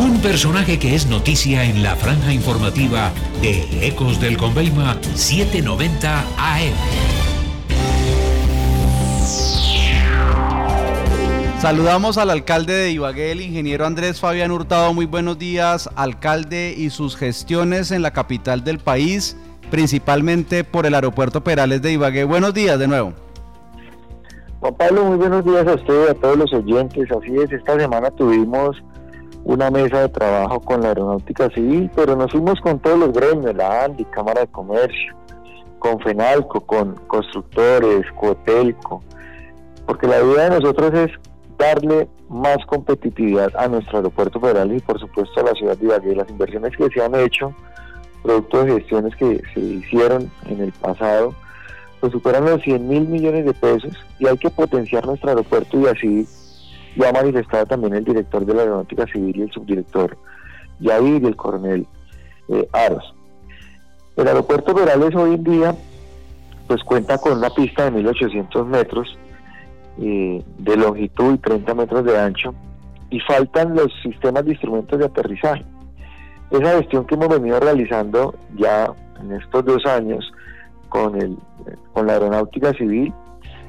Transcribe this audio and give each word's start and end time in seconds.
Un 0.00 0.18
personaje 0.22 0.78
que 0.78 0.94
es 0.94 1.06
noticia 1.06 1.62
en 1.64 1.82
la 1.82 1.94
franja 1.94 2.32
informativa 2.32 3.12
de 3.42 3.86
Ecos 3.86 4.18
del 4.18 4.38
Conveima 4.38 4.96
790 5.02 6.20
AM. 6.38 6.72
Saludamos 11.58 12.16
al 12.16 12.30
alcalde 12.30 12.72
de 12.72 12.92
Ibagué, 12.92 13.32
el 13.32 13.42
ingeniero 13.42 13.84
Andrés 13.84 14.20
Fabián 14.20 14.50
Hurtado. 14.52 14.94
Muy 14.94 15.04
buenos 15.04 15.38
días, 15.38 15.90
alcalde, 15.96 16.74
y 16.74 16.88
sus 16.88 17.14
gestiones 17.14 17.90
en 17.90 18.00
la 18.00 18.12
capital 18.12 18.64
del 18.64 18.78
país, 18.78 19.36
principalmente 19.70 20.64
por 20.64 20.86
el 20.86 20.94
aeropuerto 20.94 21.44
Perales 21.44 21.82
de 21.82 21.92
Ibagué. 21.92 22.24
Buenos 22.24 22.54
días 22.54 22.78
de 22.78 22.88
nuevo. 22.88 23.12
Juan 24.60 24.74
Pablo, 24.76 25.04
muy 25.04 25.18
buenos 25.18 25.44
días 25.44 25.66
a 25.66 25.74
usted 25.74 26.06
y 26.06 26.10
a 26.10 26.14
todos 26.14 26.38
los 26.38 26.52
oyentes. 26.54 27.06
Así 27.12 27.36
es, 27.36 27.52
esta 27.52 27.78
semana 27.78 28.10
tuvimos 28.12 28.82
una 29.44 29.70
mesa 29.70 30.02
de 30.02 30.08
trabajo 30.08 30.60
con 30.60 30.82
la 30.82 30.88
aeronáutica 30.88 31.48
civil, 31.50 31.90
pero 31.94 32.16
nos 32.16 32.30
fuimos 32.30 32.60
con 32.60 32.78
todos 32.78 32.98
los 32.98 33.12
gremios, 33.12 33.54
la 33.54 33.84
ANDI, 33.84 34.04
Cámara 34.06 34.42
de 34.42 34.48
Comercio, 34.48 35.14
con 35.78 35.98
FENALCO, 36.00 36.60
con 36.60 36.94
constructores, 37.06 38.04
Cotelco, 38.18 39.02
porque 39.86 40.06
la 40.06 40.20
idea 40.22 40.50
de 40.50 40.60
nosotros 40.60 40.92
es 40.94 41.10
darle 41.58 42.08
más 42.28 42.58
competitividad 42.66 43.50
a 43.56 43.68
nuestro 43.68 43.98
aeropuerto 43.98 44.40
federal 44.40 44.72
y 44.72 44.80
por 44.80 44.98
supuesto 45.00 45.40
a 45.40 45.44
la 45.44 45.52
ciudad 45.52 45.76
de 45.76 45.86
Ibagué. 45.86 46.14
Las 46.14 46.30
inversiones 46.30 46.76
que 46.76 46.88
se 46.88 47.02
han 47.02 47.14
hecho, 47.14 47.52
producto 48.22 48.64
de 48.64 48.74
gestiones 48.74 49.16
que 49.16 49.42
se 49.52 49.60
hicieron 49.60 50.30
en 50.48 50.60
el 50.60 50.72
pasado, 50.72 51.34
pues 52.00 52.12
superan 52.12 52.44
los 52.44 52.62
100 52.62 52.88
mil 52.88 53.08
millones 53.08 53.44
de 53.44 53.52
pesos 53.52 53.92
y 54.18 54.26
hay 54.26 54.38
que 54.38 54.50
potenciar 54.50 55.06
nuestro 55.06 55.30
aeropuerto 55.30 55.78
y 55.78 55.86
así 55.86 56.28
lo 56.96 57.08
ha 57.08 57.12
manifestado 57.12 57.66
también 57.66 57.94
el 57.94 58.04
director 58.04 58.44
de 58.44 58.54
la 58.54 58.62
aeronáutica 58.62 59.06
civil 59.06 59.36
y 59.36 59.42
el 59.42 59.52
subdirector 59.52 60.16
Yair 60.80 61.22
y 61.22 61.26
el 61.26 61.36
coronel 61.36 61.86
eh, 62.48 62.68
Aros. 62.72 63.14
El 64.16 64.26
aeropuerto 64.26 64.74
Perales 64.74 65.14
hoy 65.14 65.34
en 65.34 65.44
día 65.44 65.74
pues 66.66 66.84
cuenta 66.84 67.18
con 67.18 67.38
una 67.38 67.50
pista 67.50 67.84
de 67.84 67.90
1800 67.90 68.66
metros 68.66 69.18
eh, 69.98 70.42
de 70.58 70.76
longitud 70.76 71.34
y 71.34 71.38
30 71.38 71.74
metros 71.74 72.04
de 72.04 72.18
ancho 72.18 72.54
y 73.10 73.18
faltan 73.20 73.74
los 73.74 73.92
sistemas 74.02 74.44
de 74.44 74.52
instrumentos 74.52 74.98
de 74.98 75.04
aterrizaje. 75.04 75.64
Esa 76.50 76.78
gestión 76.78 77.06
que 77.06 77.16
hemos 77.16 77.28
venido 77.28 77.58
realizando 77.58 78.34
ya 78.56 78.92
en 79.20 79.32
estos 79.32 79.64
dos 79.64 79.84
años 79.86 80.32
con, 80.88 81.20
el, 81.20 81.36
con 81.92 82.06
la 82.06 82.14
aeronáutica 82.14 82.72
civil, 82.74 83.12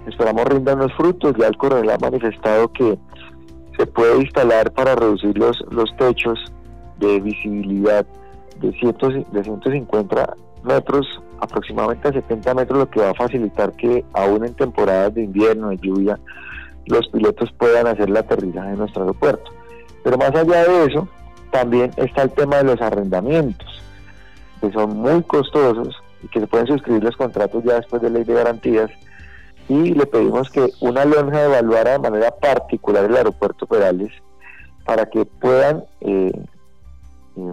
esperamos 0.07 0.45
rindan 0.45 0.80
los 0.80 0.94
frutos. 0.94 1.35
Ya 1.38 1.47
el 1.47 1.57
coronel 1.57 1.89
ha 1.89 1.97
manifestado 1.97 2.71
que 2.71 2.97
se 3.77 3.88
puede 3.88 4.21
instalar 4.21 4.71
para 4.71 4.95
reducir 4.95 5.38
los, 5.38 5.63
los 5.71 5.95
techos 5.97 6.39
de 6.99 7.19
visibilidad 7.19 8.05
de, 8.59 8.72
cientos, 8.73 9.13
de 9.31 9.44
150 9.44 10.33
metros 10.63 11.22
aproximadamente 11.39 12.07
a 12.07 12.13
70 12.13 12.53
metros, 12.53 12.79
lo 12.79 12.89
que 12.89 13.02
va 13.02 13.09
a 13.09 13.16
facilitar 13.16 13.73
que 13.73 14.05
aún 14.13 14.45
en 14.45 14.53
temporadas 14.53 15.13
de 15.16 15.23
invierno, 15.23 15.69
de 15.69 15.77
lluvia, 15.77 16.19
los 16.85 17.07
pilotos 17.07 17.52
puedan 17.53 17.88
hacer 17.88 18.09
el 18.09 18.17
aterrizaje 18.17 18.69
en 18.69 18.77
nuestro 18.77 19.02
aeropuerto. 19.02 19.52
Pero 20.03 20.17
más 20.17 20.33
allá 20.35 20.63
de 20.63 20.85
eso, 20.85 21.07
también 21.52 21.91
está 21.97 22.23
el 22.23 22.31
tema 22.31 22.57
de 22.57 22.63
los 22.63 22.81
arrendamientos, 22.81 23.81
que 24.61 24.72
son 24.72 24.97
muy 24.97 25.23
costosos 25.23 25.95
y 26.23 26.27
que 26.27 26.39
se 26.39 26.47
pueden 26.47 26.67
suscribir 26.67 27.03
los 27.03 27.17
contratos 27.17 27.63
ya 27.63 27.75
después 27.75 28.02
de 28.02 28.09
ley 28.09 28.23
de 28.23 28.33
garantías. 28.33 28.91
Y 29.70 29.94
le 29.94 30.06
pedimos 30.06 30.50
que 30.50 30.70
una 30.81 31.06
lonja 31.06 31.45
evaluara 31.45 31.94
de 31.94 32.00
manera 32.00 32.31
particular 32.31 33.06
el 33.06 33.16
aeropuerto 33.16 33.66
Perales 33.66 34.12
para 34.86 35.06
que 35.06 35.26
puedan 35.26 35.84
eh, 36.02 36.31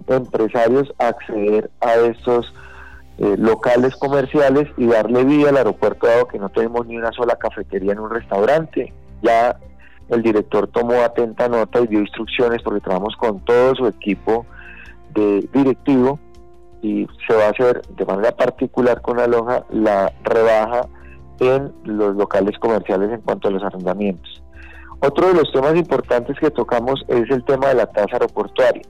empresarios 0.09 0.93
acceder 0.99 1.71
a 1.81 1.95
estos 1.95 2.53
eh, 3.19 3.37
locales 3.37 3.97
comerciales 3.97 4.69
y 4.77 4.87
darle 4.87 5.25
vida 5.25 5.51
al 5.51 5.57
aeropuerto 5.57 6.07
dado 6.07 6.29
que 6.29 6.39
no 6.39 6.49
tenemos 6.49 6.87
ni 6.87 6.97
una 6.97 7.13
sola 7.13 7.37
cafetería 7.37 7.93
en 7.93 8.01
un 8.01 8.11
restaurante. 8.11 8.93
Ya 9.23 9.59
el 10.09 10.23
director 10.23 10.69
tomó 10.69 11.03
atenta 11.03 11.49
nota 11.49 11.81
y 11.81 11.87
dio 11.87 12.01
instrucciones 12.01 12.63
porque 12.63 12.81
trabajamos 12.81 13.17
con 13.17 13.45
todo 13.45 13.75
su 13.75 13.87
equipo 13.87 14.47
de 15.15 15.49
directivo 15.53 16.19
y 16.83 17.07
se 17.27 17.35
va 17.35 17.47
a 17.47 17.51
hacer 17.51 17.83
de 17.89 18.05
manera 18.07 18.33
particular 18.33 19.01
con 19.03 19.19
Aloha 19.19 19.65
la 19.71 20.13
rebaja 20.23 20.83
en 21.41 21.73
los 21.85 22.17
locales 22.17 22.59
comerciales 22.59 23.11
en 23.11 23.21
cuanto 23.21 23.49
a 23.49 23.51
los 23.51 23.63
arrendamientos. 23.63 24.43
Otro 25.01 25.29
de 25.29 25.35
los 25.35 25.53
temas 25.53 25.77
importantes 25.77 26.37
que 26.41 26.51
tocamos 26.51 27.05
es 27.09 27.31
el 27.31 27.45
tema 27.45 27.69
de 27.69 27.75
la 27.75 27.87
tasa 27.87 28.15
aeroportuaria. 28.15 28.83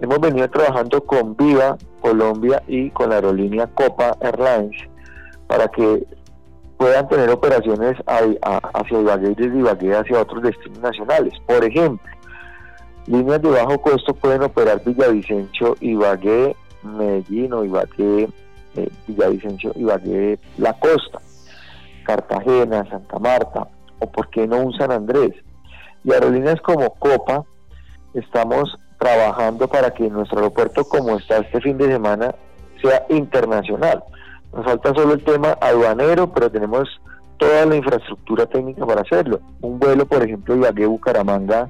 Hemos 0.00 0.18
venido 0.20 0.48
trabajando 0.48 1.04
con 1.04 1.36
Viva 1.36 1.76
Colombia 2.00 2.62
y 2.66 2.90
con 2.90 3.10
la 3.10 3.16
aerolínea 3.16 3.66
Copa 3.68 4.16
Airlines 4.20 4.76
para 5.46 5.68
que 5.68 6.06
puedan 6.78 7.06
tener 7.08 7.30
operaciones 7.30 7.96
hacia 8.06 9.00
Ibagué 9.00 9.30
y 9.30 9.34
desde 9.34 9.58
Ibagué 9.58 9.94
hacia 9.94 10.20
otros 10.20 10.42
destinos 10.42 10.80
nacionales. 10.80 11.34
Por 11.46 11.62
ejemplo, 11.64 12.10
líneas 13.06 13.42
de 13.42 13.50
bajo 13.50 13.80
costo 13.80 14.14
pueden 14.14 14.42
operar 14.42 14.82
Villavicencio, 14.84 15.76
Ibagué, 15.80 16.56
Medellín 16.82 17.52
o 17.52 17.64
Ibagué, 17.64 18.28
eh, 18.74 18.88
Villavicencio, 19.06 19.72
Ibagué, 19.76 20.38
La 20.58 20.72
Costa, 20.78 21.20
Cartagena, 22.04 22.88
Santa 22.88 23.18
Marta 23.18 23.68
o 23.98 24.10
por 24.10 24.28
qué 24.30 24.46
no 24.46 24.58
un 24.58 24.72
San 24.74 24.90
Andrés. 24.90 25.32
Y 26.04 26.12
aerolíneas 26.12 26.60
como 26.60 26.90
Copa 26.94 27.44
estamos 28.14 28.76
trabajando 28.98 29.68
para 29.68 29.90
que 29.92 30.08
nuestro 30.08 30.38
aeropuerto, 30.38 30.84
como 30.84 31.18
está 31.18 31.38
este 31.38 31.60
fin 31.60 31.78
de 31.78 31.86
semana, 31.86 32.34
sea 32.80 33.04
internacional. 33.08 34.02
Nos 34.52 34.64
falta 34.64 34.94
solo 34.94 35.14
el 35.14 35.24
tema 35.24 35.56
aduanero, 35.60 36.32
pero 36.32 36.50
tenemos 36.50 36.88
toda 37.38 37.66
la 37.66 37.76
infraestructura 37.76 38.46
técnica 38.46 38.86
para 38.86 39.00
hacerlo. 39.00 39.40
Un 39.60 39.78
vuelo, 39.78 40.06
por 40.06 40.22
ejemplo, 40.22 40.54
Ibagué-Bucaramanga, 40.54 41.68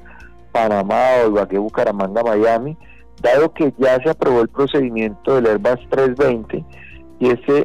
Panamá 0.52 1.00
o 1.24 1.28
Ibagué-Bucaramanga-Miami, 1.28 2.76
dado 3.22 3.52
que 3.54 3.72
ya 3.78 3.96
se 4.02 4.10
aprobó 4.10 4.40
el 4.42 4.48
procedimiento 4.48 5.36
del 5.36 5.46
Airbus 5.46 5.88
320 5.88 6.64
y 7.20 7.30
este, 7.30 7.64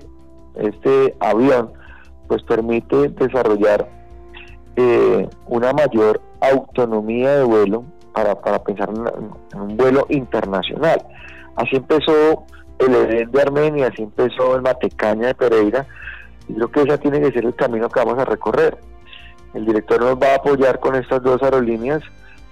este 0.55 1.15
avión 1.19 1.73
pues 2.27 2.43
permite 2.43 3.09
desarrollar 3.09 3.87
eh, 4.75 5.27
una 5.47 5.73
mayor 5.73 6.21
autonomía 6.41 7.37
de 7.37 7.43
vuelo 7.43 7.83
para, 8.13 8.63
pensar 8.63 8.89
en, 8.89 9.59
un 9.59 9.77
vuelo 9.77 10.05
internacional. 10.09 11.01
Así 11.55 11.75
empezó 11.75 12.43
el 12.79 12.93
Edén 12.93 13.31
de 13.31 13.41
Armenia, 13.41 13.87
así 13.87 14.03
empezó 14.03 14.55
el 14.55 14.61
Matecaña 14.61 15.27
de 15.27 15.35
Pereira, 15.35 15.85
y 16.47 16.53
creo 16.53 16.71
que 16.71 16.81
ese 16.81 16.97
tiene 16.99 17.19
que 17.21 17.31
ser 17.31 17.45
el 17.45 17.55
camino 17.55 17.89
que 17.89 17.99
vamos 17.99 18.19
a 18.19 18.25
recorrer. 18.25 18.77
El 19.53 19.65
director 19.65 19.99
nos 19.99 20.15
va 20.15 20.33
a 20.33 20.35
apoyar 20.35 20.79
con 20.79 20.95
estas 20.95 21.23
dos 21.23 21.41
aerolíneas. 21.41 22.03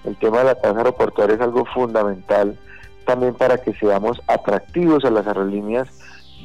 El 0.03 0.15
tema 0.17 0.39
de 0.39 0.45
la 0.45 0.55
tasa 0.55 0.77
aeroportuaria 0.77 1.35
es 1.35 1.41
algo 1.41 1.65
fundamental 1.65 2.57
también 3.05 3.35
para 3.35 3.57
que 3.57 3.73
seamos 3.73 4.21
atractivos 4.27 5.05
a 5.05 5.11
las 5.11 5.27
aerolíneas, 5.27 5.87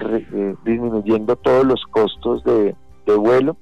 eh, 0.02 0.54
disminuyendo 0.64 1.36
todos 1.36 1.64
los 1.64 1.82
costos 1.90 2.44
de, 2.44 2.74
de 3.12 3.18
vuelo 3.18 3.56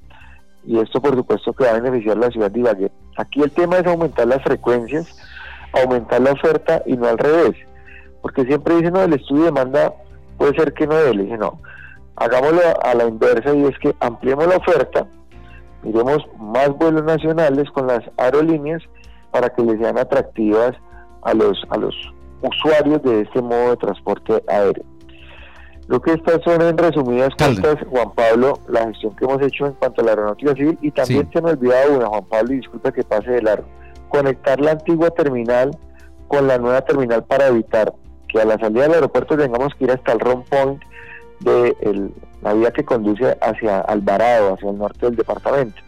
y 0.64 0.78
esto 0.78 1.00
por 1.00 1.14
supuesto 1.14 1.53
que 1.53 1.64
va 1.64 1.70
a 1.70 1.81
beneficiar 1.81 2.16
la 2.16 2.31
ciudad 2.31 2.50
de 2.50 2.60
Ibagué. 2.60 2.92
Aquí 3.16 3.42
el 3.42 3.50
tema 3.50 3.78
es 3.78 3.86
aumentar 3.86 4.26
las 4.26 4.42
frecuencias 4.42 5.16
aumentar 5.72 6.20
la 6.20 6.32
oferta 6.32 6.82
y 6.86 6.97
no 6.97 7.06
al 7.06 7.19
revés. 7.19 7.56
Porque 8.22 8.44
siempre 8.44 8.76
dicen, 8.76 8.94
no, 8.94 9.03
el 9.03 9.14
estudio 9.14 9.44
de 9.44 9.50
demanda 9.50 9.94
puede 10.36 10.54
ser 10.54 10.72
que 10.72 10.86
no 10.86 10.94
dé. 10.94 11.14
Le 11.14 11.25
dije, 11.25 11.38
no, 11.38 11.60
hagámoslo 12.16 12.60
a 12.82 12.94
la 12.94 13.06
inversa 13.06 13.54
y 13.54 13.64
es 13.64 13.78
que 13.78 13.94
ampliemos 14.00 14.47
la 14.47 14.56
oferta, 14.56 15.06
miremos 15.82 16.19
más 16.38 16.70
vuelos 16.70 17.04
nacionales 17.04 17.70
con 17.70 17.86
las 17.86 18.00
aerolíneas 18.16 18.82
para 19.30 19.50
que 19.50 19.62
les 19.62 19.78
sean 19.78 19.98
atractivas 19.98 20.75
a 21.22 21.34
los, 21.34 21.62
a 21.70 21.76
los 21.76 21.94
usuarios 22.42 23.03
de 23.03 23.22
este 23.22 23.41
modo 23.41 23.71
de 23.71 23.77
transporte 23.77 24.42
aéreo. 24.48 24.84
Lo 25.88 26.02
que 26.02 26.12
estas 26.12 26.42
son 26.42 26.60
en 26.60 26.76
resumidas 26.76 27.34
cuentas, 27.34 27.76
Juan 27.88 28.12
Pablo, 28.14 28.58
la 28.68 28.86
gestión 28.88 29.16
que 29.16 29.24
hemos 29.24 29.40
hecho 29.40 29.66
en 29.66 29.72
cuanto 29.72 30.02
a 30.02 30.04
la 30.04 30.10
aeronáutica 30.10 30.54
civil 30.54 30.78
y 30.82 30.90
también 30.90 31.30
se 31.32 31.40
me 31.40 31.50
olvidó 31.50 31.74
una, 31.96 32.06
Juan 32.06 32.24
Pablo, 32.26 32.52
y 32.52 32.56
disculpa 32.58 32.92
que 32.92 33.02
pase 33.02 33.30
de 33.30 33.42
largo. 33.42 33.66
Conectar 34.10 34.60
la 34.60 34.72
antigua 34.72 35.10
terminal 35.10 35.70
con 36.28 36.46
la 36.46 36.58
nueva 36.58 36.82
terminal 36.82 37.24
para 37.24 37.46
evitar 37.46 37.94
que 38.28 38.38
a 38.38 38.44
la 38.44 38.58
salida 38.58 38.82
del 38.82 38.94
aeropuerto 38.94 39.38
tengamos 39.38 39.74
que 39.74 39.84
ir 39.84 39.90
hasta 39.90 40.12
el 40.12 40.20
Ron 40.20 40.44
Point 40.44 40.82
de 41.40 41.74
la 42.42 42.52
vía 42.52 42.70
que 42.70 42.84
conduce 42.84 43.38
hacia 43.40 43.80
Alvarado, 43.80 44.54
hacia 44.54 44.68
el 44.68 44.76
norte 44.76 45.06
del 45.06 45.16
departamento. 45.16 45.80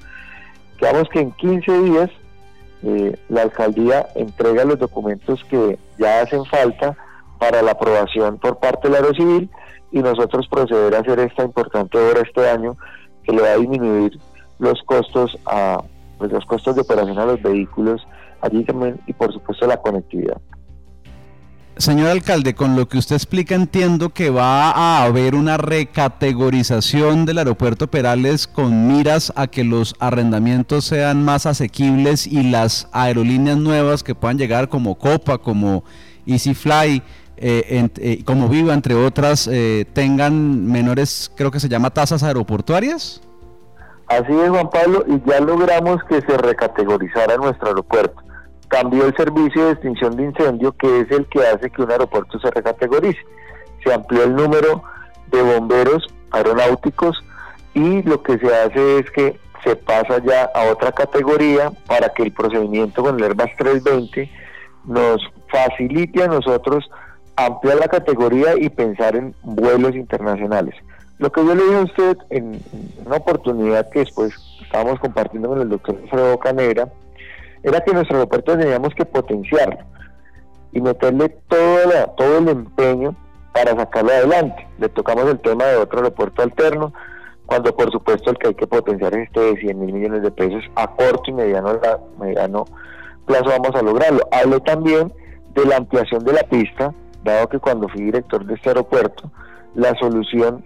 Quedamos 0.78 1.10
que 1.10 1.20
en 1.20 1.32
15 1.32 1.82
días 1.82 2.10
eh, 2.84 3.18
la 3.28 3.42
alcaldía 3.42 4.08
entrega 4.14 4.64
los 4.64 4.78
documentos 4.78 5.44
que 5.44 5.78
ya 5.98 6.22
hacen 6.22 6.46
falta 6.46 6.96
para 7.38 7.60
la 7.60 7.72
aprobación 7.72 8.38
por 8.38 8.58
parte 8.58 8.88
del 8.88 8.96
Aerocivil 8.96 9.50
y 9.92 10.00
nosotros 10.00 10.46
proceder 10.48 10.94
a 10.94 11.00
hacer 11.00 11.18
esta 11.20 11.44
importante 11.44 11.98
obra 11.98 12.20
este 12.20 12.48
año 12.48 12.76
que 13.24 13.32
le 13.32 13.42
va 13.42 13.48
a 13.48 13.56
disminuir 13.56 14.18
los 14.58 14.82
costos 14.82 15.38
a 15.46 15.82
pues, 16.18 16.30
los 16.30 16.44
costos 16.44 16.74
de 16.76 16.82
operación 16.82 17.18
a 17.18 17.26
los 17.26 17.42
vehículos 17.42 18.06
allí 18.40 18.64
también 18.64 19.00
y 19.06 19.12
por 19.12 19.32
supuesto 19.32 19.66
la 19.66 19.78
conectividad. 19.78 20.40
Señor 21.80 22.08
alcalde, 22.08 22.54
con 22.54 22.76
lo 22.76 22.88
que 22.88 22.98
usted 22.98 23.16
explica 23.16 23.54
entiendo 23.54 24.10
que 24.10 24.28
va 24.28 24.70
a 24.70 25.02
haber 25.02 25.34
una 25.34 25.56
recategorización 25.56 27.24
del 27.24 27.38
aeropuerto 27.38 27.86
Perales 27.86 28.46
con 28.46 28.86
miras 28.86 29.32
a 29.34 29.46
que 29.46 29.64
los 29.64 29.94
arrendamientos 29.98 30.84
sean 30.84 31.24
más 31.24 31.46
asequibles 31.46 32.26
y 32.26 32.42
las 32.42 32.86
aerolíneas 32.92 33.56
nuevas 33.56 34.02
que 34.02 34.14
puedan 34.14 34.36
llegar 34.36 34.68
como 34.68 34.98
Copa, 34.98 35.38
como 35.38 35.82
EasyFly, 36.26 37.02
eh, 37.40 37.88
eh, 37.96 38.24
como 38.24 38.48
Viva, 38.48 38.74
entre 38.74 38.94
otras, 38.94 39.48
eh, 39.50 39.86
tengan 39.92 40.66
menores, 40.66 41.32
creo 41.36 41.50
que 41.50 41.60
se 41.60 41.68
llama 41.68 41.90
tasas 41.90 42.22
aeroportuarias. 42.22 43.22
Así 44.08 44.32
es, 44.32 44.48
Juan 44.48 44.70
Pablo, 44.70 45.04
y 45.06 45.20
ya 45.28 45.40
logramos 45.40 46.02
que 46.04 46.20
se 46.20 46.36
recategorizara 46.36 47.36
nuestro 47.36 47.68
aeropuerto 47.68 48.20
cambió 48.70 49.04
el 49.04 49.16
servicio 49.16 49.66
de 49.66 49.72
extinción 49.72 50.16
de 50.16 50.24
incendio, 50.24 50.72
que 50.72 51.00
es 51.00 51.10
el 51.10 51.26
que 51.26 51.40
hace 51.40 51.70
que 51.70 51.82
un 51.82 51.90
aeropuerto 51.90 52.38
se 52.38 52.50
recategorice. 52.52 53.18
Se 53.84 53.92
amplió 53.92 54.22
el 54.22 54.34
número 54.36 54.84
de 55.32 55.42
bomberos 55.42 56.06
aeronáuticos 56.30 57.22
y 57.74 58.02
lo 58.02 58.22
que 58.22 58.38
se 58.38 58.54
hace 58.54 59.00
es 59.00 59.10
que 59.10 59.38
se 59.64 59.74
pasa 59.74 60.22
ya 60.24 60.48
a 60.54 60.70
otra 60.70 60.92
categoría 60.92 61.72
para 61.86 62.10
que 62.10 62.22
el 62.22 62.32
procedimiento 62.32 63.02
con 63.02 63.16
el 63.16 63.24
Airbus 63.24 63.50
320 63.58 64.30
nos 64.84 65.20
facilite 65.48 66.22
a 66.22 66.28
nosotros 66.28 66.88
ampliar 67.46 67.78
la 67.78 67.88
categoría 67.88 68.54
y 68.58 68.68
pensar 68.68 69.16
en 69.16 69.34
vuelos 69.42 69.94
internacionales. 69.94 70.74
Lo 71.18 71.30
que 71.30 71.44
yo 71.44 71.54
le 71.54 71.64
dije 71.64 71.76
a 71.76 71.82
usted 71.82 72.18
en 72.30 72.60
una 73.04 73.16
oportunidad 73.16 73.90
que 73.90 74.00
después 74.00 74.34
estábamos 74.62 74.98
compartiendo 75.00 75.48
con 75.48 75.60
el 75.60 75.68
doctor 75.68 75.98
Alfredo 76.02 76.38
Canera, 76.38 76.88
era 77.62 77.80
que 77.80 77.92
nuestro 77.92 78.16
aeropuerto 78.16 78.56
teníamos 78.56 78.94
que 78.94 79.04
potenciarlo 79.04 79.78
y 80.72 80.80
meterle 80.80 81.28
todo, 81.48 82.14
todo 82.16 82.38
el 82.38 82.48
empeño 82.48 83.14
para 83.52 83.76
sacarlo 83.76 84.12
adelante. 84.12 84.66
Le 84.78 84.88
tocamos 84.88 85.26
el 85.26 85.38
tema 85.40 85.64
de 85.66 85.76
otro 85.76 85.98
aeropuerto 85.98 86.42
alterno, 86.42 86.92
cuando 87.46 87.74
por 87.74 87.90
supuesto 87.90 88.30
el 88.30 88.38
que 88.38 88.48
hay 88.48 88.54
que 88.54 88.66
potenciar 88.66 89.12
es 89.14 89.26
este 89.26 89.40
de 89.40 89.56
100 89.56 89.80
mil 89.80 89.92
millones 89.92 90.22
de 90.22 90.30
pesos 90.30 90.62
a 90.76 90.86
corto 90.94 91.22
y 91.26 91.32
mediano, 91.32 91.80
mediano 92.18 92.64
plazo 93.26 93.46
vamos 93.46 93.74
a 93.74 93.82
lograrlo. 93.82 94.20
Hablé 94.30 94.60
también 94.60 95.12
de 95.54 95.64
la 95.66 95.76
ampliación 95.76 96.24
de 96.24 96.32
la 96.32 96.42
pista, 96.44 96.94
dado 97.24 97.48
que 97.48 97.58
cuando 97.58 97.88
fui 97.88 98.02
director 98.02 98.44
de 98.44 98.54
este 98.54 98.70
aeropuerto, 98.70 99.30
la 99.74 99.94
solución 99.96 100.64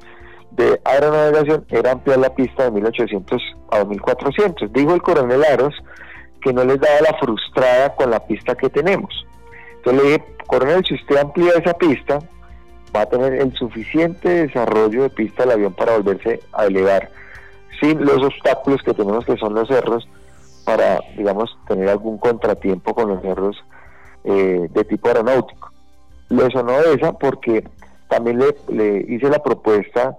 de 0.53 0.81
aeronavegación 0.85 1.65
era 1.69 1.93
ampliar 1.93 2.19
la 2.19 2.35
pista 2.35 2.65
de 2.65 2.71
1800 2.71 3.43
a 3.71 3.79
2400. 3.79 4.73
Dijo 4.73 4.95
el 4.95 5.03
coronel 5.03 5.45
Aros 5.45 5.75
que 6.41 6.53
no 6.53 6.65
les 6.65 6.79
daba 6.79 7.01
la 7.01 7.19
frustrada 7.19 7.95
con 7.95 8.11
la 8.11 8.21
pista 8.21 8.55
que 8.55 8.71
tenemos. 8.71 9.27
Entonces 9.77 10.03
le 10.03 10.09
dije, 10.11 10.25
coronel, 10.47 10.85
si 10.87 10.95
usted 10.95 11.17
amplía 11.17 11.53
esa 11.53 11.75
pista, 11.75 12.19
va 12.95 13.03
a 13.03 13.07
tener 13.07 13.35
el 13.35 13.53
suficiente 13.55 14.47
desarrollo 14.47 15.03
de 15.03 15.11
pista 15.11 15.43
del 15.43 15.53
avión 15.53 15.73
para 15.73 15.97
volverse 15.97 16.41
a 16.53 16.67
elevar 16.67 17.11
sin 17.81 18.05
los 18.05 18.23
obstáculos 18.23 18.83
que 18.83 18.95
tenemos 18.95 19.25
que 19.25 19.37
son 19.37 19.55
los 19.55 19.67
cerros 19.69 20.09
para, 20.65 21.01
digamos, 21.17 21.59
tener 21.67 21.89
algún 21.89 22.19
contratiempo 22.19 22.95
con 22.95 23.09
los 23.09 23.21
cerros 23.21 23.57
eh, 24.25 24.69
de 24.71 24.85
tipo 24.85 25.09
aeronáutico. 25.09 25.74
Le 26.31 26.51
sonó 26.51 26.79
esa 26.81 27.13
porque 27.13 27.65
también 28.09 28.39
le, 28.69 29.05
hice 29.09 29.29
la 29.29 29.43
propuesta 29.43 30.17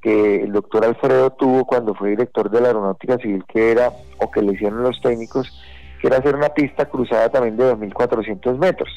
que 0.00 0.42
el 0.42 0.52
doctor 0.52 0.84
Alfredo 0.84 1.30
tuvo 1.30 1.64
cuando 1.64 1.94
fue 1.94 2.10
director 2.10 2.50
de 2.50 2.60
la 2.60 2.68
Aeronáutica 2.68 3.18
Civil, 3.18 3.44
que 3.48 3.72
era, 3.72 3.90
o 4.18 4.30
que 4.30 4.42
le 4.42 4.52
hicieron 4.52 4.82
los 4.82 5.00
técnicos, 5.00 5.50
que 6.00 6.06
era 6.08 6.18
hacer 6.18 6.36
una 6.36 6.50
pista 6.50 6.86
cruzada 6.86 7.28
también 7.28 7.56
de 7.56 7.72
2.400 7.74 8.58
metros. 8.58 8.90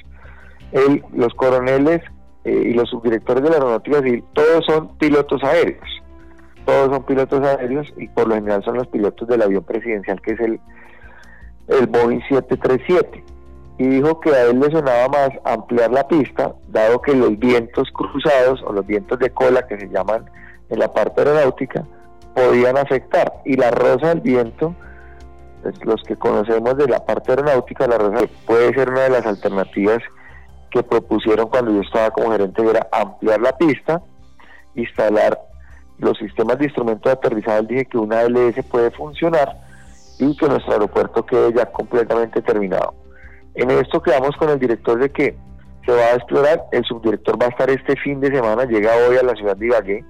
El, 0.71 1.03
los 1.13 1.33
coroneles 1.33 2.01
eh, 2.43 2.63
y 2.65 2.73
los 2.73 2.89
subdirectores 2.89 3.43
de 3.43 3.49
la 3.49 3.55
Aeronáutica 3.55 4.01
Civil, 4.01 4.23
todos 4.33 4.65
son 4.65 4.97
pilotos 4.97 5.43
aéreos. 5.43 5.87
Todos 6.65 6.89
son 6.91 7.03
pilotos 7.03 7.41
aéreos 7.43 7.91
y 7.97 8.07
por 8.09 8.27
lo 8.27 8.35
general 8.35 8.63
son 8.63 8.75
los 8.75 8.87
pilotos 8.87 9.27
del 9.27 9.41
avión 9.41 9.63
presidencial, 9.63 10.21
que 10.21 10.33
es 10.33 10.39
el, 10.39 10.59
el 11.67 11.87
Boeing 11.87 12.21
737. 12.29 13.23
Y 13.79 13.87
dijo 13.87 14.19
que 14.19 14.29
a 14.29 14.43
él 14.43 14.59
le 14.59 14.69
sonaba 14.69 15.07
más 15.07 15.29
ampliar 15.45 15.89
la 15.91 16.07
pista, 16.07 16.53
dado 16.67 17.01
que 17.01 17.15
los 17.15 17.39
vientos 17.39 17.89
cruzados 17.91 18.61
o 18.63 18.73
los 18.73 18.85
vientos 18.85 19.17
de 19.17 19.31
cola, 19.31 19.65
que 19.65 19.79
se 19.79 19.87
llaman 19.87 20.29
en 20.69 20.79
la 20.79 20.93
parte 20.93 21.21
aeronáutica 21.21 21.85
podían 22.35 22.77
afectar. 22.77 23.33
Y 23.45 23.55
la 23.55 23.71
rosa 23.71 24.09
del 24.09 24.21
viento, 24.21 24.75
pues, 25.63 25.83
los 25.85 26.03
que 26.03 26.17
conocemos 26.17 26.77
de 26.77 26.87
la 26.87 27.05
parte 27.05 27.31
aeronáutica, 27.31 27.87
la 27.87 27.97
rosa 27.97 28.27
puede 28.45 28.73
ser 28.73 28.89
una 28.89 29.01
de 29.01 29.09
las 29.11 29.25
alternativas 29.25 29.99
que 30.69 30.83
propusieron 30.83 31.47
cuando 31.47 31.71
yo 31.71 31.81
estaba 31.81 32.11
como 32.11 32.31
gerente, 32.31 32.61
era 32.61 32.87
ampliar 32.91 33.41
la 33.41 33.57
pista, 33.57 34.01
instalar 34.75 35.39
los 35.97 36.17
sistemas 36.17 36.59
de 36.59 36.65
instrumentos 36.65 37.03
de 37.03 37.11
aterrizaje, 37.11 37.63
dije 37.63 37.85
que 37.85 37.97
una 37.97 38.23
LS 38.23 38.63
puede 38.63 38.91
funcionar 38.91 39.57
y 40.19 40.35
que 40.35 40.47
nuestro 40.47 40.73
aeropuerto 40.73 41.25
quede 41.25 41.53
ya 41.53 41.65
completamente 41.65 42.41
terminado. 42.41 42.93
En 43.55 43.71
esto 43.71 44.01
quedamos 44.01 44.35
con 44.37 44.49
el 44.49 44.59
director 44.59 44.99
de 44.99 45.09
que 45.09 45.35
se 45.85 45.91
va 45.91 46.01
a 46.01 46.15
explorar, 46.15 46.65
el 46.71 46.83
subdirector 46.85 47.41
va 47.41 47.47
a 47.47 47.49
estar 47.49 47.69
este 47.69 47.95
fin 47.97 48.19
de 48.19 48.27
semana, 48.27 48.65
llega 48.65 48.91
hoy 49.07 49.17
a 49.17 49.23
la 49.23 49.33
ciudad 49.35 49.57
de 49.57 49.67
Ibagué, 49.67 50.05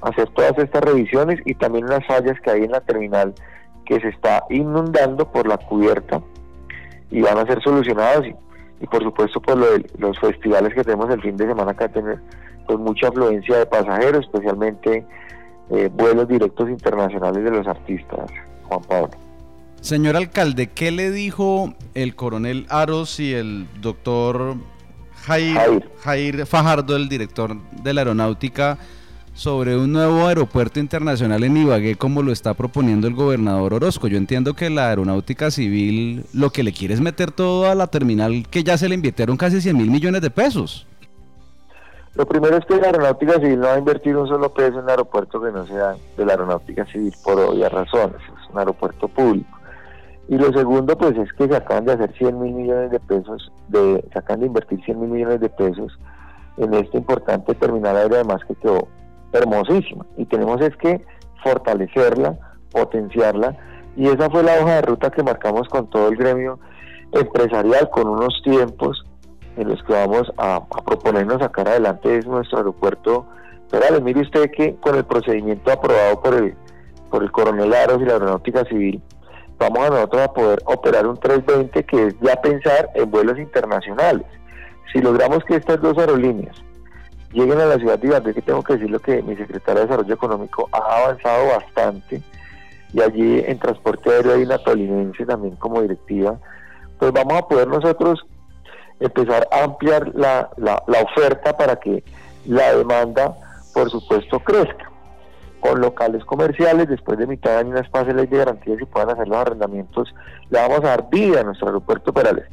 hacer 0.00 0.28
todas 0.30 0.58
estas 0.58 0.82
revisiones 0.82 1.40
y 1.44 1.54
también 1.54 1.86
las 1.86 2.04
fallas 2.06 2.38
que 2.40 2.50
hay 2.50 2.64
en 2.64 2.72
la 2.72 2.80
terminal 2.80 3.34
que 3.86 4.00
se 4.00 4.08
está 4.08 4.44
inundando 4.50 5.30
por 5.30 5.46
la 5.46 5.58
cubierta 5.58 6.20
y 7.10 7.20
van 7.20 7.38
a 7.38 7.46
ser 7.46 7.62
solucionadas 7.62 8.22
y, 8.80 8.86
por 8.86 9.02
supuesto 9.02 9.40
por 9.40 9.58
lo 9.58 9.66
de 9.66 9.86
los 9.98 10.18
festivales 10.18 10.74
que 10.74 10.82
tenemos 10.82 11.08
el 11.10 11.22
fin 11.22 11.36
de 11.36 11.46
semana 11.46 11.74
que 11.74 11.88
tener 11.88 12.18
pues 12.66 12.78
mucha 12.78 13.08
afluencia 13.08 13.58
de 13.58 13.66
pasajeros, 13.66 14.24
especialmente 14.24 15.04
eh, 15.70 15.90
vuelos 15.92 16.28
directos 16.28 16.68
internacionales 16.68 17.44
de 17.44 17.50
los 17.50 17.66
artistas, 17.66 18.30
Juan 18.64 18.82
Pablo. 18.82 19.21
Señor 19.82 20.14
alcalde, 20.14 20.68
¿qué 20.68 20.92
le 20.92 21.10
dijo 21.10 21.74
el 21.94 22.14
coronel 22.14 22.66
Aros 22.68 23.18
y 23.18 23.34
el 23.34 23.66
doctor 23.80 24.54
Jair, 25.26 25.56
Jair. 25.56 25.90
Jair 25.98 26.46
Fajardo, 26.46 26.94
el 26.94 27.08
director 27.08 27.56
de 27.82 27.92
la 27.92 28.02
aeronáutica, 28.02 28.78
sobre 29.34 29.76
un 29.76 29.92
nuevo 29.92 30.28
aeropuerto 30.28 30.78
internacional 30.78 31.42
en 31.42 31.56
Ibagué 31.56 31.96
como 31.96 32.22
lo 32.22 32.30
está 32.30 32.54
proponiendo 32.54 33.08
el 33.08 33.14
gobernador 33.14 33.74
Orozco. 33.74 34.06
Yo 34.06 34.18
entiendo 34.18 34.54
que 34.54 34.70
la 34.70 34.88
aeronáutica 34.88 35.50
civil 35.50 36.26
lo 36.32 36.50
que 36.50 36.62
le 36.62 36.72
quiere 36.72 36.94
es 36.94 37.00
meter 37.00 37.32
todo 37.32 37.68
a 37.68 37.74
la 37.74 37.88
terminal 37.88 38.46
que 38.48 38.62
ya 38.62 38.78
se 38.78 38.88
le 38.88 38.94
invirtieron 38.94 39.36
casi 39.36 39.60
100 39.60 39.76
mil 39.76 39.90
millones 39.90 40.22
de 40.22 40.30
pesos. 40.30 40.86
Lo 42.14 42.24
primero 42.24 42.56
es 42.56 42.64
que 42.66 42.76
la 42.76 42.86
aeronáutica 42.86 43.40
civil 43.40 43.58
no 43.58 43.66
va 43.66 43.74
a 43.74 43.78
invertir 43.78 44.16
un 44.16 44.28
solo 44.28 44.54
peso 44.54 44.78
en 44.78 44.84
un 44.84 44.90
aeropuerto 44.90 45.42
que 45.42 45.50
no 45.50 45.66
sea 45.66 45.96
de 46.16 46.24
la 46.24 46.34
aeronáutica 46.34 46.86
civil 46.86 47.12
por 47.24 47.40
obvias 47.40 47.72
razones, 47.72 48.18
es 48.18 48.50
un 48.52 48.58
aeropuerto 48.60 49.08
público. 49.08 49.61
Y 50.28 50.36
lo 50.36 50.52
segundo 50.52 50.96
pues 50.96 51.16
es 51.16 51.32
que 51.32 51.48
se 51.48 51.56
acaban 51.56 51.84
de 51.84 51.92
hacer 51.92 52.12
100 52.16 52.40
mil 52.40 52.54
millones 52.54 52.90
de 52.90 53.00
pesos, 53.00 53.50
de, 53.68 54.04
se 54.12 54.18
acaban 54.18 54.40
de 54.40 54.46
invertir 54.46 54.82
100 54.84 55.00
mil 55.00 55.10
millones 55.10 55.40
de 55.40 55.48
pesos 55.48 55.98
en 56.56 56.74
este 56.74 56.98
importante 56.98 57.54
terminal 57.54 57.96
aéreo 57.96 58.16
además 58.16 58.42
que 58.46 58.54
quedó 58.56 58.88
hermosísima 59.32 60.04
y 60.16 60.26
tenemos 60.26 60.60
es 60.60 60.76
que 60.76 61.04
fortalecerla, 61.42 62.38
potenciarla 62.70 63.56
y 63.96 64.08
esa 64.08 64.30
fue 64.30 64.42
la 64.42 64.54
hoja 64.60 64.76
de 64.76 64.82
ruta 64.82 65.10
que 65.10 65.22
marcamos 65.22 65.68
con 65.68 65.88
todo 65.88 66.08
el 66.08 66.16
gremio 66.16 66.58
empresarial 67.12 67.90
con 67.90 68.08
unos 68.08 68.40
tiempos 68.42 69.04
en 69.56 69.68
los 69.68 69.82
que 69.82 69.92
vamos 69.92 70.32
a, 70.38 70.62
proponernos 70.84 71.40
sacar 71.40 71.68
adelante 71.68 72.18
es 72.18 72.26
nuestro 72.26 72.58
aeropuerto 72.58 73.26
Perales. 73.70 74.02
Mire 74.02 74.20
usted 74.20 74.50
que 74.50 74.76
con 74.76 74.96
el 74.96 75.04
procedimiento 75.04 75.72
aprobado 75.72 76.20
por 76.20 76.34
el 76.34 76.54
por 77.10 77.22
el 77.22 77.30
coronel 77.30 77.74
Aros 77.74 78.00
y 78.00 78.04
la 78.04 78.14
aeronáutica 78.14 78.64
civil 78.64 79.02
vamos 79.62 79.86
a 79.86 79.90
nosotros 79.90 80.22
a 80.22 80.32
poder 80.32 80.62
operar 80.64 81.06
un 81.06 81.16
320 81.16 81.84
que 81.84 82.06
es 82.08 82.14
ya 82.20 82.34
pensar 82.36 82.90
en 82.94 83.10
vuelos 83.10 83.38
internacionales. 83.38 84.26
Si 84.92 85.00
logramos 85.00 85.44
que 85.44 85.56
estas 85.56 85.80
dos 85.80 85.96
aerolíneas 85.98 86.56
lleguen 87.32 87.60
a 87.60 87.66
la 87.66 87.76
ciudad 87.76 87.98
de 87.98 88.08
Ibagué, 88.08 88.34
que 88.34 88.42
tengo 88.42 88.62
que 88.62 88.74
decirlo 88.74 88.98
que 89.00 89.22
mi 89.22 89.36
secretario 89.36 89.82
de 89.82 89.86
Desarrollo 89.86 90.14
Económico 90.14 90.68
ha 90.72 91.04
avanzado 91.04 91.46
bastante 91.46 92.22
y 92.92 93.00
allí 93.00 93.42
en 93.46 93.58
transporte 93.58 94.10
aéreo 94.10 94.34
hay 94.34 94.42
una 94.42 94.58
tolimense 94.58 95.24
también 95.24 95.56
como 95.56 95.80
directiva, 95.80 96.38
pues 96.98 97.12
vamos 97.12 97.34
a 97.34 97.48
poder 97.48 97.68
nosotros 97.68 98.26
empezar 99.00 99.48
a 99.50 99.64
ampliar 99.64 100.12
la, 100.14 100.50
la 100.58 101.00
oferta 101.00 101.56
para 101.56 101.76
que 101.76 102.04
la 102.44 102.74
demanda, 102.76 103.34
por 103.72 103.90
supuesto, 103.90 104.40
crezca 104.40 104.91
con 105.62 105.80
locales 105.80 106.24
comerciales, 106.24 106.88
después 106.88 107.16
de 107.18 107.26
mitad 107.26 107.52
de 107.52 107.56
año 107.58 107.70
unas 107.70 107.88
pase 107.88 108.12
ley 108.12 108.26
de 108.26 108.36
garantías 108.36 108.80
y 108.80 108.84
puedan 108.84 109.10
hacer 109.10 109.28
los 109.28 109.38
arrendamientos, 109.38 110.12
le 110.50 110.58
vamos 110.58 110.80
a 110.80 110.88
dar 110.88 111.08
vida 111.08 111.40
a 111.40 111.44
nuestro 111.44 111.68
aeropuerto 111.68 112.12
Perales. 112.12 112.44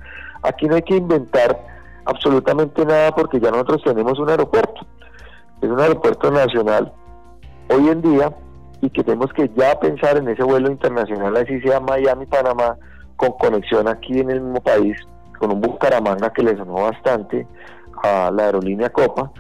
Aquí 0.43 0.67
no 0.67 0.75
hay 0.75 0.83
que 0.83 0.95
inventar 0.95 1.59
absolutamente 2.05 2.85
nada 2.85 3.11
porque 3.15 3.39
ya 3.39 3.49
nosotros 3.49 3.81
tenemos 3.83 4.19
un 4.19 4.29
aeropuerto, 4.29 4.85
es 5.59 5.69
un 5.69 5.79
aeropuerto 5.79 6.29
nacional 6.29 6.93
hoy 7.69 7.89
en 7.89 8.01
día 8.03 8.31
y 8.81 8.91
que 8.91 9.03
tenemos 9.03 9.33
que 9.33 9.49
ya 9.57 9.79
pensar 9.79 10.17
en 10.17 10.29
ese 10.29 10.43
vuelo 10.43 10.69
internacional, 10.69 11.35
así 11.35 11.59
sea 11.61 11.79
Miami-Panamá, 11.79 12.77
con 13.15 13.31
conexión 13.33 13.87
aquí 13.87 14.19
en 14.19 14.29
el 14.29 14.41
mismo 14.41 14.61
país, 14.61 14.95
con 15.39 15.51
un 15.51 15.61
Bucaramanga 15.61 16.31
que 16.31 16.43
le 16.43 16.55
sonó 16.55 16.75
bastante 16.75 17.47
a 18.03 18.29
la 18.31 18.43
aerolínea 18.43 18.91
Copa 18.91 19.31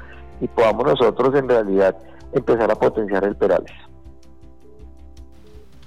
y 0.41 0.47
podamos 0.47 0.85
nosotros 0.85 1.35
en 1.35 1.47
realidad 1.47 1.95
empezar 2.33 2.71
a 2.71 2.75
potenciar 2.75 3.23
el 3.25 3.35
Perales. 3.35 3.71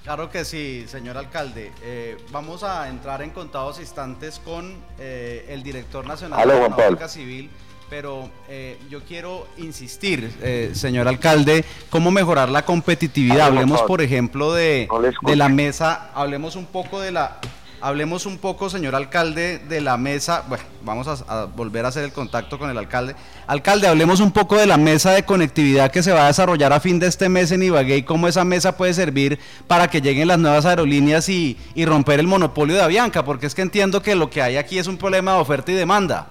Claro 0.03 0.31
que 0.31 0.45
sí, 0.45 0.85
señor 0.89 1.17
alcalde. 1.17 1.71
Eh, 1.85 2.17
vamos 2.33 2.65
a 2.65 2.89
entrar 2.89 3.23
en 3.23 3.31
contados 3.31 3.79
instantes 3.79 4.41
con 4.41 4.75
eh, 4.99 5.47
el 5.49 5.63
director 5.63 6.05
nacional 6.05 6.41
de 6.41 6.61
la 6.61 6.69
Náutica 6.69 7.07
Civil, 7.07 7.49
pero 7.89 8.29
eh, 8.49 8.79
yo 8.91 9.05
quiero 9.05 9.47
insistir, 9.59 10.33
señor 10.75 11.07
alcalde, 11.07 11.65
cómo 11.89 12.11
mejorar 12.11 12.49
la 12.49 12.65
competitividad. 12.65 13.47
Hablemos, 13.47 13.83
por 13.83 14.03
ejemplo, 14.03 14.53
de, 14.53 14.89
de 15.23 15.37
la 15.37 15.49
mesa, 15.49 16.11
hablemos 16.15 16.57
un 16.57 16.67
poco 16.67 17.01
de 17.01 17.13
la 17.13 17.39
Hablemos 17.83 18.27
un 18.27 18.39
poco, 18.39 18.71
señor 18.71 18.95
alcalde, 18.95 19.59
de 19.59 19.81
la 19.81 19.97
mesa. 19.97 20.45
Bueno, 20.49 20.63
vamos 20.85 21.09
a, 21.09 21.47
volver 21.47 21.85
a 21.85 21.89
hacer 21.89 22.05
el 22.05 22.13
contacto 22.13 22.57
con 22.57 22.71
el 22.71 22.79
alcalde. 22.79 23.17
Alcalde, 23.49 23.89
hablemos 23.89 24.21
un 24.21 24.31
poco 24.31 24.57
de 24.57 24.67
la 24.67 24.77
mesa 24.77 25.11
de 25.11 25.25
conectividad 25.25 25.91
que 25.91 26.05
se 26.05 26.13
va 26.13 26.23
a 26.23 26.27
desarrollar 26.29 26.73
a 26.73 26.79
fin 26.79 27.01
de 27.01 27.09
este 27.09 27.29
mes 27.29 27.51
en 27.51 27.65
Ibagué 27.65 27.97
y 27.97 28.03
cómo 28.05 28.29
esa 28.29 28.45
mesa 28.45 28.77
puede 28.77 28.95
servir 28.95 29.41
para 29.67 29.89
que 29.89 30.01
lleguen 30.01 30.29
las 30.29 30.39
nuevas 30.39 30.65
aerolíneas 30.65 31.29
y, 31.29 31.59
romper 31.85 32.21
el 32.21 32.29
monopolio 32.29 32.77
de 32.77 32.83
Avianca, 32.83 33.25
porque 33.25 33.47
es 33.47 33.55
que 33.57 33.63
entiendo 33.63 34.01
que 34.01 34.15
lo 34.15 34.31
que 34.31 34.43
hay 34.43 34.59
aquí 34.59 34.79
es 34.79 34.87
un 34.87 34.97
problema 34.97 35.35
de 35.35 35.41
oferta 35.41 35.73
y 35.73 35.75
demanda. 35.75 36.29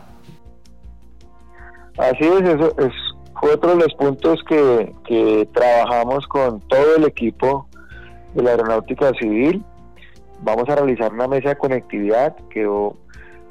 Así 1.98 2.24
es, 2.24 2.48
eso 2.48 2.74
es 2.80 2.94
otro 3.42 3.76
de 3.76 3.84
los 3.84 3.94
puntos 3.96 4.40
que 4.48 5.50
trabajamos 5.54 6.26
con 6.28 6.62
todo 6.62 6.96
el 6.96 7.04
equipo 7.04 7.68
de 8.36 8.44
la 8.44 8.52
aeronáutica 8.52 9.12
civil 9.20 9.66
Vamos 10.42 10.68
a 10.70 10.76
realizar 10.76 11.14
una 11.14 11.28
mesa 11.28 11.50
de 11.50 11.58
conectividad, 11.58 12.36
quedó 12.50 12.98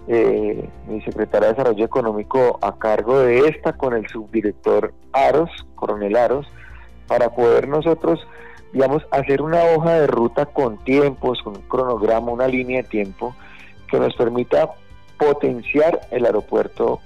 eh, 0.09 0.69
mi 0.89 1.01
secretaria 1.03 1.49
de 1.49 1.55
Desarrollo 1.55 1.85
Económico 1.85 2.59
a 2.63 2.77
cargo 2.79 3.21
de 3.21 3.47
esta 3.47 3.75
con 3.75 3.95
el 3.95 4.09
subdirector 4.09 4.93
Aros, 5.13 5.51
Coronel 5.77 6.17
Aros, 6.17 6.47
para 7.07 7.31
poder 7.31 7.69
nosotros, 7.69 8.27
digamos, 8.73 9.07
hacer 9.13 9.41
una 9.41 9.63
hoja 9.65 10.01
de 10.01 10.07
ruta 10.09 10.47
con 10.47 10.79
tiempos, 10.85 11.41
con 11.43 11.57
un 11.57 11.63
cronograma, 11.63 12.33
una 12.33 12.49
línea 12.49 12.83
de 12.83 12.89
tiempo 12.89 13.37
que 13.89 14.01
nos 14.01 14.15
permita 14.17 14.71
potenciar 15.17 16.01
el 16.11 16.25
aeropuerto 16.27 17.01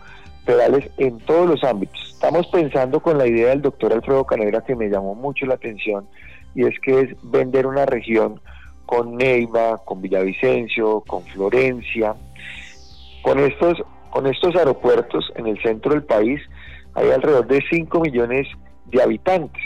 Perales 0.47 0.91
en 0.99 1.19
todos 1.21 1.49
los 1.49 1.65
ámbitos. 1.65 1.99
Estamos 2.13 2.47
pensando 2.49 3.01
con 3.01 3.19
la 3.19 3.27
idea 3.27 3.49
del 3.49 3.63
doctor 3.63 3.93
Alfredo 3.93 4.25
Canera 4.25 4.63
que 4.63 4.77
me 4.77 4.89
llamó 4.89 5.15
mucho 5.15 5.47
la 5.47 5.55
atención 5.55 6.07
y 6.55 6.67
es 6.67 6.79
que 6.81 7.01
es 7.01 7.17
vender 7.23 7.67
una 7.67 7.87
región 7.87 8.41
con 8.87 9.17
Neiva, 9.17 9.79
con 9.85 10.01
Villavicencio, 10.01 11.03
con 11.07 11.23
Florencia. 11.23 12.15
Con 13.23 13.39
estos, 13.39 13.83
con 14.11 14.27
estos 14.27 14.55
aeropuertos 14.57 15.33
en 15.37 15.47
el 15.47 15.61
centro 15.63 15.93
del 15.93 16.03
país 16.03 16.41
hay 16.95 17.11
alrededor 17.11 17.47
de 17.47 17.63
5 17.71 18.01
millones 18.01 18.47
de 18.87 19.03
habitantes 19.03 19.63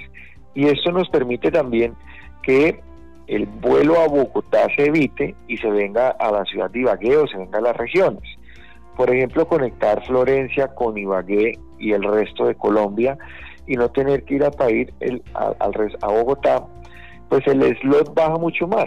y 0.54 0.66
esto 0.66 0.90
nos 0.90 1.08
permite 1.08 1.50
también 1.50 1.94
que 2.42 2.80
el 3.26 3.46
vuelo 3.46 4.00
a 4.00 4.08
Bogotá 4.08 4.66
se 4.74 4.86
evite 4.86 5.34
y 5.46 5.56
se 5.58 5.70
venga 5.70 6.08
a 6.08 6.32
la 6.32 6.44
ciudad 6.46 6.70
de 6.70 6.80
Ibagué 6.80 7.16
o 7.16 7.26
se 7.26 7.36
venga 7.36 7.58
a 7.58 7.62
las 7.62 7.76
regiones. 7.76 8.22
Por 8.96 9.14
ejemplo, 9.14 9.46
conectar 9.46 10.04
Florencia 10.06 10.68
con 10.74 10.96
Ibagué 10.96 11.58
y 11.78 11.92
el 11.92 12.02
resto 12.02 12.46
de 12.46 12.54
Colombia 12.54 13.16
y 13.66 13.76
no 13.76 13.90
tener 13.90 14.24
que 14.24 14.34
ir 14.34 14.44
a, 14.44 14.50
país 14.50 14.88
el, 15.00 15.22
a, 15.34 15.54
a 15.60 16.08
Bogotá, 16.08 16.64
pues 17.28 17.46
el 17.46 17.62
slot 17.78 18.14
baja 18.14 18.36
mucho 18.36 18.66
más. 18.66 18.86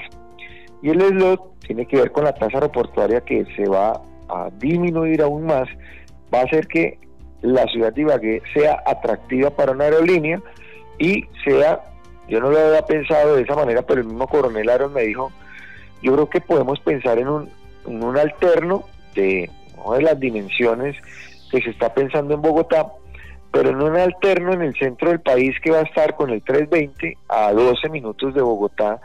Y 0.81 0.89
el 0.89 1.01
slot 1.01 1.59
tiene 1.59 1.85
que 1.85 1.97
ver 1.97 2.11
con 2.11 2.23
la 2.23 2.33
tasa 2.33 2.57
aeroportuaria 2.57 3.21
que 3.21 3.45
se 3.55 3.67
va 3.67 4.01
a 4.29 4.49
disminuir 4.57 5.21
aún 5.21 5.45
más, 5.45 5.67
va 6.33 6.39
a 6.39 6.43
hacer 6.43 6.67
que 6.67 6.99
la 7.41 7.65
ciudad 7.65 7.93
de 7.93 8.01
Ibagué 8.01 8.41
sea 8.53 8.81
atractiva 8.85 9.49
para 9.49 9.71
una 9.71 9.85
aerolínea 9.85 10.41
y 10.99 11.25
sea, 11.43 11.81
yo 12.27 12.39
no 12.39 12.51
lo 12.51 12.59
había 12.59 12.85
pensado 12.85 13.35
de 13.35 13.43
esa 13.43 13.55
manera, 13.55 13.81
pero 13.81 14.01
el 14.01 14.07
mismo 14.07 14.27
coronel 14.27 14.69
Aaron 14.69 14.93
me 14.93 15.03
dijo, 15.03 15.31
yo 16.01 16.13
creo 16.13 16.29
que 16.29 16.41
podemos 16.41 16.79
pensar 16.79 17.17
en 17.17 17.27
un, 17.27 17.49
en 17.87 18.03
un 18.03 18.17
alterno 18.17 18.83
de, 19.15 19.49
de 19.93 20.01
las 20.01 20.19
dimensiones 20.19 20.95
que 21.51 21.61
se 21.61 21.71
está 21.71 21.93
pensando 21.93 22.33
en 22.33 22.41
Bogotá, 22.41 22.93
pero 23.51 23.69
en 23.69 23.81
un 23.81 23.97
alterno 23.97 24.53
en 24.53 24.61
el 24.61 24.73
centro 24.75 25.09
del 25.09 25.19
país 25.19 25.55
que 25.61 25.71
va 25.71 25.79
a 25.79 25.83
estar 25.83 26.15
con 26.15 26.29
el 26.29 26.41
320 26.41 27.17
a 27.27 27.51
12 27.51 27.89
minutos 27.89 28.33
de 28.33 28.41
Bogotá 28.41 29.01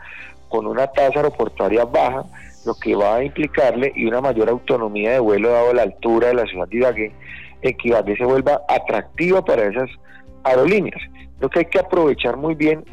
con 0.47 0.65
una 0.65 0.87
tasa 0.87 1.19
aeroportuaria 1.19 1.83
baja, 1.83 2.23
lo 2.65 2.73
que 2.75 2.95
va 2.95 3.15
a 3.15 3.23
implicarle 3.23 3.91
y 3.95 4.05
una 4.05 4.21
mayor 4.21 4.49
autonomía 4.49 5.11
de 5.11 5.19
vuelo 5.19 5.49
dado 5.49 5.73
la 5.73 5.83
altura 5.83 6.29
de 6.29 6.33
la 6.35 6.45
ciudad 6.45 6.67
de 6.67 6.77
Ibagué, 6.77 7.11
en 7.61 7.77
que 7.77 7.89
Ibagué 7.89 8.15
se 8.15 8.25
vuelva 8.25 8.61
atractiva 8.69 9.43
para 9.43 9.65
esas 9.65 9.89
aerolíneas. 10.43 11.01
Lo 11.39 11.49
que 11.49 11.59
hay 11.59 11.65
que 11.65 11.79
aprovechar 11.79 12.37
muy 12.37 12.55
bien, 12.55 12.85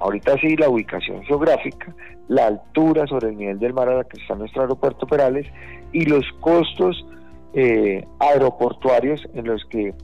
ahorita 0.00 0.36
sí, 0.38 0.56
la 0.56 0.68
ubicación 0.68 1.22
geográfica, 1.24 1.94
la 2.28 2.46
altura 2.46 3.06
sobre 3.06 3.30
el 3.30 3.38
nivel 3.38 3.58
del 3.58 3.72
mar 3.72 3.88
a 3.88 3.96
la 3.96 4.04
que 4.04 4.20
está 4.20 4.34
nuestro 4.34 4.62
aeropuerto 4.62 5.06
Perales 5.06 5.46
y 5.92 6.04
los 6.04 6.24
costos 6.40 7.06
eh, 7.54 8.04
aeroportuarios 8.18 9.26
en 9.34 9.46
los 9.46 9.64
que 9.66 9.94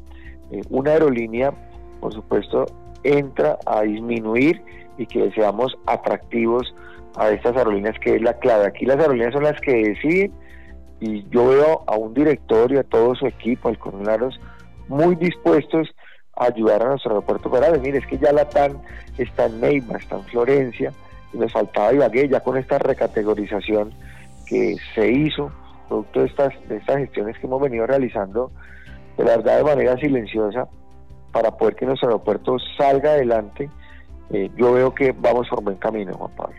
eh, 0.54 0.62
una 0.70 0.92
aerolínea, 0.92 1.52
por 2.00 2.12
supuesto, 2.12 2.66
entra 3.02 3.58
a 3.66 3.82
disminuir 3.82 4.62
y 4.99 5.06
que 5.06 5.30
seamos 5.32 5.76
atractivos 5.87 6.75
a 7.16 7.30
estas 7.30 7.56
aerolíneas, 7.56 7.99
que 7.99 8.16
es 8.16 8.23
la 8.23 8.34
clave. 8.34 8.66
Aquí 8.66 8.87
las 8.87 8.99
aerolíneas 8.99 9.32
son 9.32 9.44
las 9.44 9.61
que 9.61 9.73
deciden 9.73 10.32
y 11.00 11.28
yo 11.30 11.49
veo 11.49 11.82
a 11.87 11.96
un 11.96 12.14
director 12.14 12.73
y 12.73 12.78
a 12.78 12.84
todo 12.84 13.14
su 13.14 13.26
equipo, 13.26 13.68
al 13.68 13.78
coronel 13.78 14.30
muy 14.88 15.16
dispuestos 15.16 15.88
a 16.37 16.46
ayudar 16.46 16.82
a 16.82 16.88
nuestro 16.90 17.12
aeropuerto 17.12 17.50
para 17.50 17.70
Mire, 17.78 17.99
es 17.99 18.06
que 18.06 18.18
ya 18.18 18.32
la 18.32 18.49
TAN 18.49 18.78
está 19.18 19.46
en 19.46 19.61
Neiva, 19.61 19.99
está 19.99 20.16
en 20.16 20.25
Florencia, 20.25 20.92
y 21.32 21.38
nos 21.38 21.52
faltaba 21.52 21.92
Ibagué, 21.92 22.28
ya 22.28 22.40
con 22.40 22.56
esta 22.56 22.78
recategorización 22.78 23.92
que 24.46 24.76
se 24.94 25.11
hizo, 25.11 25.52
producto 25.88 26.20
de 26.20 26.26
estas, 26.26 26.68
de 26.68 26.76
estas 26.76 26.96
gestiones 26.99 27.38
que 27.38 27.46
hemos 27.46 27.61
venido 27.61 27.87
realizando, 27.87 28.50
de 29.16 29.25
la 29.25 29.37
verdad 29.37 29.59
de 29.59 29.64
manera 29.64 29.97
silenciosa, 29.99 30.68
para 31.33 31.50
poder 31.56 31.75
que 31.75 31.87
nuestro 31.87 32.09
aeropuerto 32.09 32.56
salga 32.76 33.11
adelante, 33.11 33.68
eh, 34.30 34.50
yo 34.56 34.73
veo 34.73 34.94
que 34.94 35.12
vamos 35.12 35.49
por 35.49 35.62
buen 35.62 35.76
camino, 35.76 36.14
Juan 36.14 36.30
Pablo. 36.37 36.56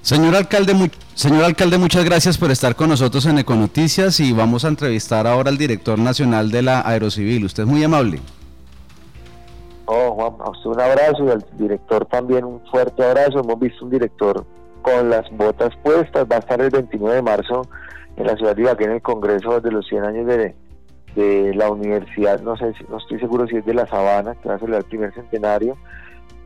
Señor 0.00 0.34
alcalde, 0.34 0.90
señor 1.14 1.44
alcalde, 1.44 1.78
muchas 1.78 2.04
gracias 2.04 2.36
por 2.36 2.50
estar 2.50 2.76
con 2.76 2.90
nosotros 2.90 3.24
en 3.24 3.38
Econoticias 3.38 4.20
y 4.20 4.32
vamos 4.32 4.64
a 4.64 4.68
entrevistar 4.68 5.26
ahora 5.26 5.50
al 5.50 5.56
director 5.56 5.98
nacional 5.98 6.50
de 6.50 6.60
la 6.60 6.82
Aerocivil. 6.82 7.46
Usted 7.46 7.62
es 7.62 7.68
muy 7.68 7.82
amable. 7.82 8.20
Oh, 9.86 10.12
Juan, 10.12 10.34
a 10.40 10.50
usted 10.50 10.70
un 10.70 10.80
abrazo 10.80 11.24
y 11.24 11.30
al 11.30 11.44
director 11.58 12.06
también 12.06 12.44
un 12.44 12.60
fuerte 12.70 13.02
abrazo. 13.02 13.40
Hemos 13.40 13.58
visto 13.58 13.84
un 13.84 13.90
director 13.90 14.44
con 14.82 15.08
las 15.08 15.30
botas 15.30 15.74
puestas. 15.82 16.26
Va 16.30 16.36
a 16.36 16.40
estar 16.40 16.60
el 16.60 16.70
29 16.70 17.16
de 17.16 17.22
marzo 17.22 17.66
en 18.16 18.26
la 18.26 18.36
ciudad 18.36 18.54
de 18.54 18.62
Ibagué 18.62 18.84
en 18.84 18.92
el 18.92 19.02
Congreso 19.02 19.60
de 19.60 19.70
los 19.70 19.86
100 19.86 20.04
años 20.04 20.26
de, 20.26 20.54
de 21.14 21.54
la 21.54 21.70
universidad. 21.70 22.40
No 22.40 22.56
sé, 22.56 22.74
no 22.88 22.98
estoy 22.98 23.18
seguro 23.20 23.46
si 23.46 23.56
es 23.56 23.64
de 23.64 23.74
la 23.74 23.86
Sabana, 23.86 24.34
que 24.36 24.48
va 24.48 24.56
a 24.56 24.58
ser 24.58 24.70
el 24.70 24.84
primer 24.84 25.12
centenario 25.14 25.76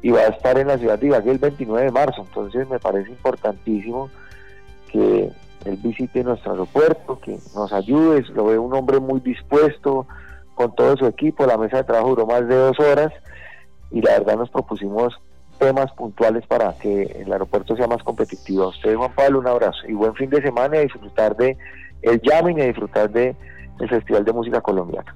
y 0.02 0.10
va 0.10 0.20
a 0.20 0.28
estar 0.28 0.58
en 0.58 0.68
la 0.68 0.78
ciudad 0.78 0.98
de 0.98 1.08
Ibagué 1.08 1.30
el 1.30 1.38
29 1.38 1.87
de 1.87 1.92
marzo. 1.92 2.22
Entonces 2.22 2.68
me 2.68 2.78
parece 2.78 3.10
importantísimo 3.10 4.10
que 4.90 5.30
él 5.64 5.76
visite 5.82 6.22
nuestro 6.22 6.52
aeropuerto, 6.52 7.18
que 7.20 7.38
nos 7.54 7.72
ayude. 7.72 8.25
Lo 8.34 8.46
veo 8.46 8.62
un 8.62 8.75
hombre 8.75 9.00
muy 9.00 9.20
dispuesto 9.20 10.06
con 10.54 10.75
todo 10.75 10.96
su 10.96 11.06
equipo. 11.06 11.46
La 11.46 11.58
mesa 11.58 11.78
de 11.78 11.84
trabajo 11.84 12.10
duró 12.10 12.26
más 12.26 12.46
de 12.46 12.54
dos 12.54 12.78
horas 12.78 13.12
y 13.90 14.02
la 14.02 14.18
verdad 14.18 14.37
nos 14.37 14.50
propusimos 14.50 15.18
temas 15.58 15.90
puntuales 15.92 16.46
para 16.46 16.72
que 16.78 17.02
el 17.02 17.32
aeropuerto 17.32 17.76
sea 17.76 17.88
más 17.88 18.02
competitivo. 18.02 18.64
A 18.64 18.68
usted, 18.68 18.94
Juan 18.94 19.12
Pablo, 19.14 19.40
un 19.40 19.48
abrazo 19.48 19.87
y 19.88 19.92
buen 19.92 20.14
fin 20.14 20.30
de 20.30 20.40
semana 20.40 20.78
y 20.78 20.84
disfrutar 20.84 21.37
de 21.37 21.56
el 22.02 22.20
Yamin 22.22 22.58
y 22.58 22.66
disfrutar 22.66 23.10
de 23.10 23.34
el 23.78 23.88
Festival 23.88 24.25
de 24.25 24.32
Música 24.32 24.61
Colombiana. 24.61 25.14